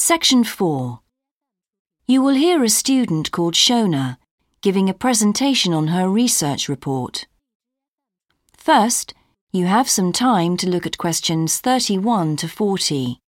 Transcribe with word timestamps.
Section 0.00 0.44
4. 0.44 1.00
You 2.06 2.22
will 2.22 2.36
hear 2.36 2.62
a 2.62 2.68
student 2.68 3.32
called 3.32 3.54
Shona 3.54 4.16
giving 4.60 4.88
a 4.88 4.94
presentation 4.94 5.74
on 5.74 5.88
her 5.88 6.08
research 6.08 6.68
report. 6.68 7.26
First, 8.56 9.12
you 9.50 9.66
have 9.66 9.90
some 9.90 10.12
time 10.12 10.56
to 10.58 10.68
look 10.68 10.86
at 10.86 10.98
questions 10.98 11.58
31 11.58 12.36
to 12.36 12.48
40. 12.48 13.18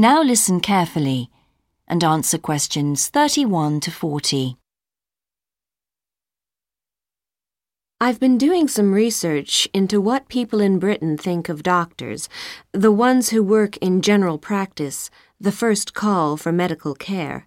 Now 0.00 0.22
listen 0.22 0.60
carefully 0.60 1.28
and 1.86 2.02
answer 2.02 2.38
questions 2.38 3.08
31 3.08 3.80
to 3.80 3.90
40. 3.90 4.56
I've 8.00 8.18
been 8.18 8.38
doing 8.38 8.66
some 8.66 8.94
research 8.94 9.68
into 9.74 10.00
what 10.00 10.30
people 10.30 10.58
in 10.58 10.78
Britain 10.78 11.18
think 11.18 11.50
of 11.50 11.62
doctors, 11.62 12.30
the 12.72 12.90
ones 12.90 13.28
who 13.28 13.42
work 13.42 13.76
in 13.82 14.00
general 14.00 14.38
practice, 14.38 15.10
the 15.38 15.52
first 15.52 15.92
call 15.92 16.38
for 16.38 16.50
medical 16.50 16.94
care, 16.94 17.46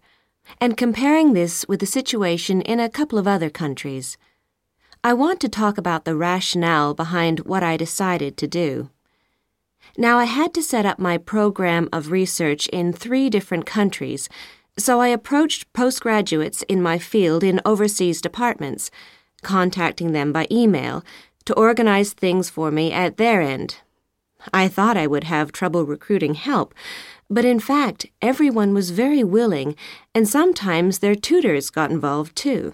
and 0.61 0.77
comparing 0.77 1.33
this 1.33 1.67
with 1.67 1.79
the 1.79 1.87
situation 1.87 2.61
in 2.61 2.79
a 2.79 2.87
couple 2.87 3.17
of 3.17 3.27
other 3.27 3.49
countries. 3.49 4.15
I 5.03 5.13
want 5.13 5.39
to 5.39 5.49
talk 5.49 5.79
about 5.79 6.05
the 6.05 6.15
rationale 6.15 6.93
behind 6.93 7.39
what 7.47 7.63
I 7.63 7.77
decided 7.77 8.37
to 8.37 8.47
do. 8.47 8.91
Now, 9.97 10.17
I 10.17 10.25
had 10.25 10.53
to 10.55 10.63
set 10.63 10.85
up 10.85 10.97
my 10.97 11.17
program 11.17 11.87
of 11.93 12.11
research 12.11 12.67
in 12.69 12.93
three 12.93 13.29
different 13.29 13.65
countries, 13.65 14.27
so 14.77 14.99
I 14.99 15.09
approached 15.09 15.71
postgraduates 15.73 16.63
in 16.63 16.81
my 16.81 16.97
field 16.97 17.43
in 17.43 17.61
overseas 17.63 18.21
departments, 18.21 18.89
contacting 19.43 20.11
them 20.11 20.31
by 20.31 20.47
email 20.49 21.03
to 21.45 21.53
organize 21.53 22.13
things 22.13 22.49
for 22.49 22.71
me 22.71 22.91
at 22.91 23.17
their 23.17 23.41
end. 23.41 23.77
I 24.51 24.67
thought 24.67 24.97
I 24.97 25.07
would 25.07 25.25
have 25.25 25.51
trouble 25.51 25.85
recruiting 25.85 26.33
help, 26.33 26.73
but 27.29 27.45
in 27.45 27.59
fact, 27.59 28.07
everyone 28.21 28.73
was 28.73 28.91
very 28.91 29.23
willing, 29.23 29.75
and 30.13 30.27
sometimes 30.27 30.99
their 30.99 31.15
tutors 31.15 31.69
got 31.69 31.91
involved 31.91 32.35
too. 32.35 32.73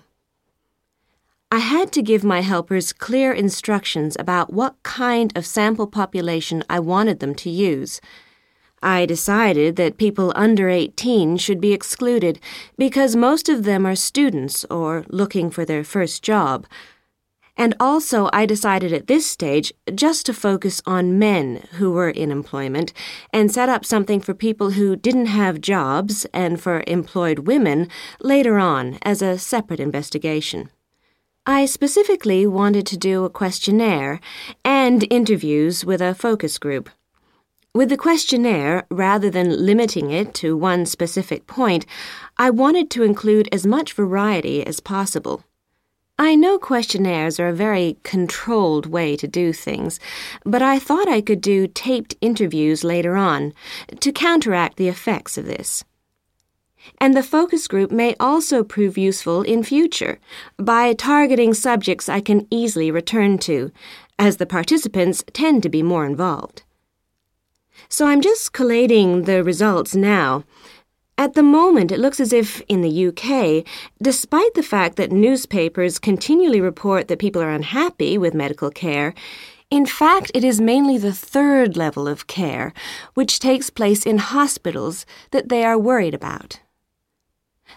I 1.51 1.57
had 1.57 1.91
to 1.93 2.03
give 2.03 2.23
my 2.23 2.41
helpers 2.41 2.93
clear 2.93 3.33
instructions 3.33 4.15
about 4.19 4.53
what 4.53 4.75
kind 4.83 5.35
of 5.35 5.47
sample 5.47 5.87
population 5.87 6.63
I 6.69 6.79
wanted 6.79 7.21
them 7.21 7.33
to 7.35 7.49
use. 7.49 7.99
I 8.83 9.07
decided 9.07 9.75
that 9.75 9.97
people 9.97 10.31
under 10.35 10.69
18 10.69 11.37
should 11.37 11.59
be 11.59 11.73
excluded 11.73 12.39
because 12.77 13.15
most 13.15 13.49
of 13.49 13.63
them 13.63 13.87
are 13.87 13.95
students 13.95 14.63
or 14.69 15.05
looking 15.09 15.49
for 15.49 15.65
their 15.65 15.83
first 15.83 16.21
job. 16.21 16.67
And 17.57 17.73
also, 17.79 18.29
I 18.31 18.45
decided 18.45 18.93
at 18.93 19.07
this 19.07 19.25
stage 19.25 19.73
just 19.95 20.27
to 20.27 20.35
focus 20.35 20.83
on 20.85 21.17
men 21.17 21.67
who 21.73 21.91
were 21.91 22.11
in 22.11 22.29
employment 22.29 22.93
and 23.33 23.51
set 23.51 23.69
up 23.69 23.83
something 23.83 24.21
for 24.21 24.35
people 24.35 24.71
who 24.71 24.95
didn't 24.95 25.25
have 25.25 25.61
jobs 25.61 26.27
and 26.31 26.61
for 26.61 26.83
employed 26.85 27.39
women 27.39 27.89
later 28.21 28.59
on 28.59 28.99
as 29.01 29.23
a 29.23 29.39
separate 29.39 29.79
investigation. 29.79 30.69
I 31.51 31.65
specifically 31.65 32.45
wanted 32.45 32.85
to 32.85 32.95
do 32.95 33.25
a 33.25 33.29
questionnaire 33.31 34.19
and 34.63 35.03
interviews 35.09 35.83
with 35.83 35.99
a 35.99 36.13
focus 36.13 36.59
group. 36.59 36.91
With 37.73 37.89
the 37.89 37.97
questionnaire, 37.97 38.85
rather 38.91 39.31
than 39.31 39.65
limiting 39.65 40.11
it 40.11 40.35
to 40.35 40.55
one 40.55 40.85
specific 40.85 41.47
point, 41.47 41.87
I 42.37 42.51
wanted 42.51 42.91
to 42.91 43.01
include 43.01 43.49
as 43.51 43.65
much 43.65 43.93
variety 43.93 44.63
as 44.63 44.79
possible. 44.79 45.43
I 46.19 46.35
know 46.35 46.59
questionnaires 46.59 47.39
are 47.39 47.49
a 47.49 47.63
very 47.67 47.97
controlled 48.03 48.85
way 48.85 49.15
to 49.15 49.27
do 49.27 49.51
things, 49.51 49.99
but 50.45 50.61
I 50.61 50.77
thought 50.77 51.09
I 51.09 51.19
could 51.19 51.41
do 51.41 51.65
taped 51.65 52.13
interviews 52.21 52.83
later 52.83 53.15
on 53.15 53.53
to 54.01 54.11
counteract 54.11 54.77
the 54.77 54.87
effects 54.87 55.35
of 55.35 55.47
this 55.47 55.83
and 56.99 57.15
the 57.15 57.23
focus 57.23 57.67
group 57.67 57.91
may 57.91 58.15
also 58.19 58.63
prove 58.63 58.97
useful 58.97 59.41
in 59.41 59.63
future 59.63 60.19
by 60.57 60.93
targeting 60.93 61.53
subjects 61.53 62.09
I 62.09 62.21
can 62.21 62.47
easily 62.49 62.91
return 62.91 63.37
to, 63.39 63.71
as 64.17 64.37
the 64.37 64.45
participants 64.45 65.23
tend 65.33 65.63
to 65.63 65.69
be 65.69 65.83
more 65.83 66.05
involved. 66.05 66.63
So 67.87 68.07
I'm 68.07 68.21
just 68.21 68.53
collating 68.53 69.23
the 69.23 69.43
results 69.43 69.95
now. 69.95 70.43
At 71.17 71.33
the 71.33 71.43
moment, 71.43 71.91
it 71.91 71.99
looks 71.99 72.19
as 72.19 72.31
if 72.31 72.61
in 72.69 72.81
the 72.81 73.07
UK, 73.07 73.65
despite 74.01 74.53
the 74.53 74.63
fact 74.63 74.95
that 74.95 75.11
newspapers 75.11 75.99
continually 75.99 76.61
report 76.61 77.07
that 77.07 77.19
people 77.19 77.41
are 77.41 77.49
unhappy 77.49 78.17
with 78.17 78.33
medical 78.33 78.69
care, 78.69 79.13
in 79.69 79.85
fact, 79.85 80.31
it 80.33 80.43
is 80.43 80.59
mainly 80.59 80.97
the 80.97 81.13
third 81.13 81.77
level 81.77 82.07
of 82.07 82.25
care, 82.27 82.73
which 83.13 83.39
takes 83.39 83.69
place 83.69 84.05
in 84.05 84.17
hospitals, 84.17 85.05
that 85.31 85.49
they 85.49 85.63
are 85.63 85.77
worried 85.77 86.15
about. 86.15 86.59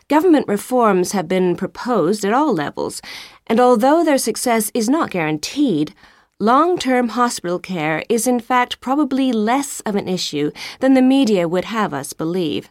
Government 0.08 0.46
reforms 0.48 1.12
have 1.12 1.28
been 1.28 1.56
proposed 1.56 2.24
at 2.24 2.32
all 2.32 2.52
levels, 2.52 3.00
and 3.46 3.60
although 3.60 4.04
their 4.04 4.18
success 4.18 4.70
is 4.74 4.88
not 4.88 5.10
guaranteed, 5.10 5.94
long 6.38 6.78
term 6.78 7.10
hospital 7.10 7.58
care 7.58 8.02
is 8.08 8.26
in 8.26 8.40
fact 8.40 8.80
probably 8.80 9.32
less 9.32 9.80
of 9.80 9.94
an 9.94 10.08
issue 10.08 10.50
than 10.80 10.94
the 10.94 11.02
media 11.02 11.48
would 11.48 11.66
have 11.66 11.94
us 11.94 12.12
believe. 12.12 12.70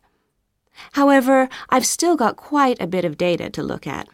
However, 0.93 1.47
I've 1.69 1.85
still 1.85 2.15
got 2.15 2.35
quite 2.35 2.81
a 2.81 2.87
bit 2.87 3.05
of 3.05 3.17
data 3.17 3.49
to 3.51 3.63
look 3.63 3.87
at. 3.87 4.07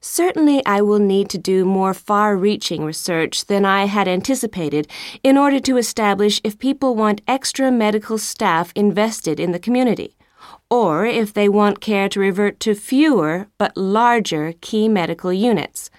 Certainly, 0.00 0.64
I 0.64 0.80
will 0.80 1.00
need 1.00 1.28
to 1.30 1.38
do 1.38 1.64
more 1.64 1.92
far 1.92 2.36
reaching 2.36 2.84
research 2.84 3.46
than 3.46 3.64
I 3.64 3.86
had 3.86 4.06
anticipated 4.06 4.86
in 5.24 5.36
order 5.36 5.58
to 5.60 5.76
establish 5.76 6.40
if 6.44 6.58
people 6.58 6.94
want 6.94 7.20
extra 7.26 7.72
medical 7.72 8.18
staff 8.18 8.72
invested 8.76 9.40
in 9.40 9.50
the 9.50 9.58
community 9.58 10.14
or 10.72 11.04
if 11.04 11.34
they 11.34 11.50
want 11.50 11.82
care 11.82 12.08
to 12.08 12.18
revert 12.18 12.58
to 12.58 12.74
fewer 12.74 13.46
but 13.58 13.76
larger 13.76 14.54
key 14.62 14.88
medical 14.88 15.30
units. 15.30 15.90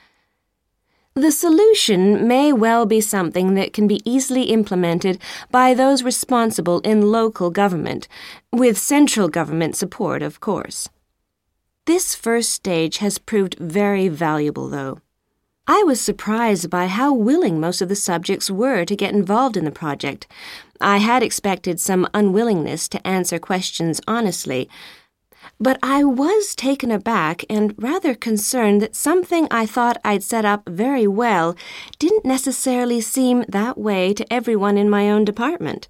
The 1.13 1.31
solution 1.31 2.27
may 2.27 2.51
well 2.51 2.87
be 2.87 2.99
something 2.99 3.53
that 3.53 3.71
can 3.71 3.87
be 3.87 4.01
easily 4.03 4.45
implemented 4.45 5.21
by 5.51 5.75
those 5.75 6.01
responsible 6.01 6.79
in 6.79 7.11
local 7.11 7.51
government, 7.51 8.07
with 8.51 8.79
central 8.79 9.29
government 9.29 9.75
support, 9.75 10.23
of 10.23 10.39
course. 10.39 10.89
This 11.85 12.15
first 12.15 12.49
stage 12.49 12.97
has 12.97 13.19
proved 13.19 13.55
very 13.59 14.07
valuable, 14.07 14.69
though. 14.69 15.01
I 15.67 15.83
was 15.83 16.01
surprised 16.01 16.71
by 16.71 16.87
how 16.87 17.13
willing 17.13 17.59
most 17.59 17.79
of 17.81 17.89
the 17.89 17.95
subjects 17.95 18.49
were 18.49 18.83
to 18.83 18.95
get 18.95 19.13
involved 19.13 19.55
in 19.55 19.65
the 19.65 19.79
project. 19.83 20.25
I 20.83 20.97
had 20.97 21.23
expected 21.23 21.79
some 21.79 22.07
unwillingness 22.13 22.87
to 22.89 23.07
answer 23.07 23.39
questions 23.39 24.01
honestly, 24.07 24.69
but 25.59 25.79
I 25.81 26.03
was 26.03 26.55
taken 26.55 26.91
aback 26.91 27.45
and 27.49 27.73
rather 27.77 28.13
concerned 28.13 28.81
that 28.81 28.95
something 28.95 29.47
I 29.49 29.65
thought 29.65 29.97
I'd 30.03 30.23
set 30.23 30.45
up 30.45 30.67
very 30.67 31.07
well 31.07 31.55
didn't 31.99 32.25
necessarily 32.25 33.01
seem 33.01 33.45
that 33.47 33.77
way 33.77 34.13
to 34.13 34.33
everyone 34.33 34.77
in 34.77 34.89
my 34.89 35.09
own 35.09 35.25
department. 35.25 35.89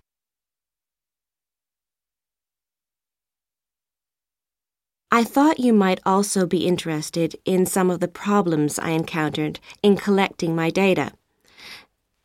I 5.12 5.24
thought 5.24 5.60
you 5.60 5.74
might 5.74 6.00
also 6.08 6.48
be 6.48 6.66
interested 6.66 7.36
in 7.46 7.68
some 7.68 7.92
of 7.92 8.00
the 8.00 8.08
problems 8.08 8.80
I 8.80 8.90
encountered 8.92 9.60
in 9.84 9.96
collecting 9.96 10.56
my 10.56 10.72
data. 10.72 11.12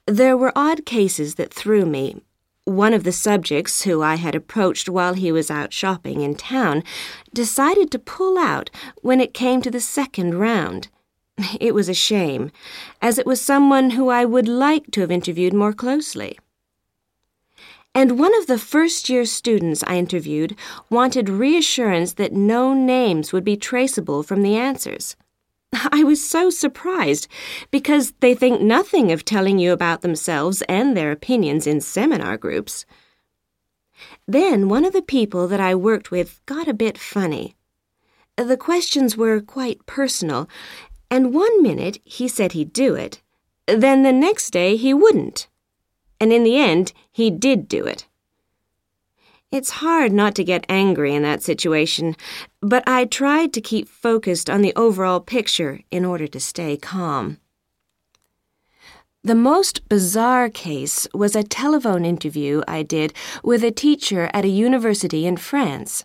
There 0.06 0.38
were 0.38 0.52
odd 0.56 0.86
cases 0.86 1.34
that 1.34 1.52
threw 1.52 1.84
me. 1.84 2.22
One 2.68 2.92
of 2.92 3.02
the 3.02 3.12
subjects, 3.12 3.84
who 3.84 4.02
I 4.02 4.16
had 4.16 4.34
approached 4.34 4.90
while 4.90 5.14
he 5.14 5.32
was 5.32 5.50
out 5.50 5.72
shopping 5.72 6.20
in 6.20 6.34
town, 6.34 6.84
decided 7.32 7.90
to 7.90 7.98
pull 7.98 8.36
out 8.36 8.68
when 9.00 9.22
it 9.22 9.32
came 9.32 9.62
to 9.62 9.70
the 9.70 9.80
second 9.80 10.34
round. 10.34 10.88
It 11.60 11.74
was 11.74 11.88
a 11.88 11.94
shame, 11.94 12.50
as 13.00 13.16
it 13.16 13.24
was 13.24 13.40
someone 13.40 13.92
who 13.92 14.10
I 14.10 14.26
would 14.26 14.46
like 14.46 14.90
to 14.90 15.00
have 15.00 15.10
interviewed 15.10 15.54
more 15.54 15.72
closely. 15.72 16.38
And 17.94 18.18
one 18.18 18.36
of 18.36 18.48
the 18.48 18.58
first 18.58 19.08
year 19.08 19.24
students 19.24 19.82
I 19.86 19.96
interviewed 19.96 20.54
wanted 20.90 21.30
reassurance 21.30 22.12
that 22.14 22.34
no 22.34 22.74
names 22.74 23.32
would 23.32 23.44
be 23.44 23.56
traceable 23.56 24.22
from 24.22 24.42
the 24.42 24.56
answers. 24.56 25.16
I 25.92 26.04
was 26.04 26.26
so 26.26 26.50
surprised 26.50 27.28
because 27.70 28.12
they 28.20 28.34
think 28.34 28.60
nothing 28.60 29.12
of 29.12 29.24
telling 29.24 29.58
you 29.58 29.72
about 29.72 30.02
themselves 30.02 30.62
and 30.62 30.96
their 30.96 31.12
opinions 31.12 31.66
in 31.66 31.80
seminar 31.80 32.36
groups. 32.36 32.86
Then 34.26 34.68
one 34.68 34.84
of 34.84 34.92
the 34.92 35.02
people 35.02 35.48
that 35.48 35.60
I 35.60 35.74
worked 35.74 36.10
with 36.10 36.40
got 36.46 36.68
a 36.68 36.74
bit 36.74 36.98
funny. 36.98 37.56
The 38.36 38.56
questions 38.56 39.16
were 39.16 39.40
quite 39.40 39.84
personal, 39.86 40.48
and 41.10 41.34
one 41.34 41.62
minute 41.62 41.98
he 42.04 42.28
said 42.28 42.52
he'd 42.52 42.72
do 42.72 42.94
it, 42.94 43.20
then 43.66 44.02
the 44.02 44.12
next 44.12 44.50
day 44.50 44.76
he 44.76 44.94
wouldn't. 44.94 45.48
And 46.20 46.32
in 46.32 46.42
the 46.42 46.56
end, 46.56 46.92
he 47.12 47.30
did 47.30 47.68
do 47.68 47.84
it. 47.84 48.07
It's 49.50 49.80
hard 49.80 50.12
not 50.12 50.34
to 50.34 50.44
get 50.44 50.66
angry 50.68 51.14
in 51.14 51.22
that 51.22 51.42
situation, 51.42 52.16
but 52.60 52.86
I 52.86 53.06
tried 53.06 53.54
to 53.54 53.62
keep 53.62 53.88
focused 53.88 54.50
on 54.50 54.60
the 54.60 54.74
overall 54.76 55.20
picture 55.20 55.80
in 55.90 56.04
order 56.04 56.26
to 56.26 56.38
stay 56.38 56.76
calm. 56.76 57.38
The 59.24 59.34
most 59.34 59.88
bizarre 59.88 60.50
case 60.50 61.08
was 61.14 61.34
a 61.34 61.42
telephone 61.42 62.04
interview 62.04 62.60
I 62.68 62.82
did 62.82 63.14
with 63.42 63.64
a 63.64 63.70
teacher 63.70 64.30
at 64.34 64.44
a 64.44 64.48
university 64.48 65.26
in 65.26 65.38
France. 65.38 66.04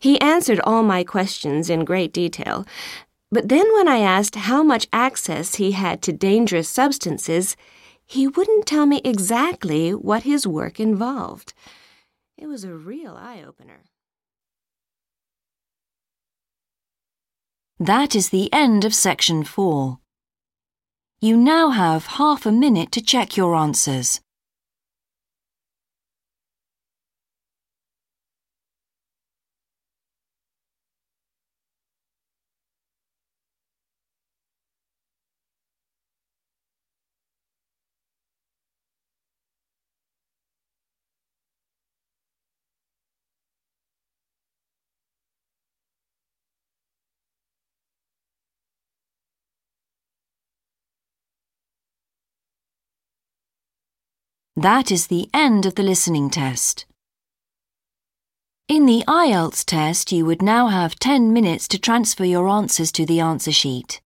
He 0.00 0.20
answered 0.20 0.60
all 0.64 0.82
my 0.82 1.04
questions 1.04 1.70
in 1.70 1.84
great 1.84 2.12
detail, 2.12 2.66
but 3.30 3.48
then 3.48 3.72
when 3.74 3.86
I 3.86 3.98
asked 3.98 4.34
how 4.34 4.64
much 4.64 4.88
access 4.92 5.54
he 5.54 5.70
had 5.70 6.02
to 6.02 6.12
dangerous 6.12 6.68
substances, 6.68 7.56
he 8.04 8.26
wouldn't 8.26 8.66
tell 8.66 8.86
me 8.86 9.00
exactly 9.04 9.94
what 9.94 10.24
his 10.24 10.48
work 10.48 10.80
involved. 10.80 11.54
It 12.40 12.48
was 12.48 12.64
a 12.64 12.72
real 12.72 13.16
eye 13.16 13.44
opener. 13.46 13.84
That 17.78 18.16
is 18.16 18.30
the 18.30 18.50
end 18.50 18.86
of 18.86 18.94
section 18.94 19.44
4. 19.44 19.98
You 21.20 21.36
now 21.36 21.68
have 21.68 22.06
half 22.06 22.46
a 22.46 22.52
minute 22.52 22.92
to 22.92 23.02
check 23.02 23.36
your 23.36 23.54
answers. 23.54 24.22
That 54.60 54.92
is 54.92 55.06
the 55.06 55.26
end 55.32 55.64
of 55.64 55.76
the 55.76 55.82
listening 55.82 56.28
test. 56.28 56.84
In 58.68 58.84
the 58.84 59.02
IELTS 59.08 59.64
test, 59.64 60.12
you 60.12 60.26
would 60.26 60.42
now 60.42 60.66
have 60.66 60.98
10 60.98 61.32
minutes 61.32 61.66
to 61.68 61.78
transfer 61.78 62.26
your 62.26 62.46
answers 62.46 62.92
to 62.92 63.06
the 63.06 63.20
answer 63.20 63.52
sheet. 63.52 64.02